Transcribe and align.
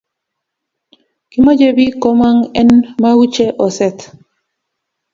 Kimache 1.31 1.69
pik 1.77 1.93
komag 2.03 2.37
en 2.59 2.69
mauche 3.01 3.45
oset 3.65 3.97